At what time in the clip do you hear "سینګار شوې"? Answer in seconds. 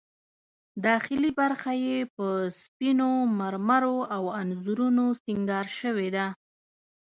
5.23-6.09